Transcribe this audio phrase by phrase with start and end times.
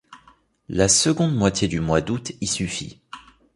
[0.67, 2.99] La seconde moitié du mois d'août y suffit.